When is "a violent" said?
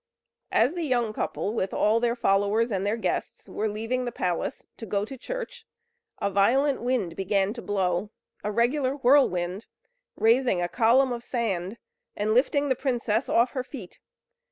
6.19-6.81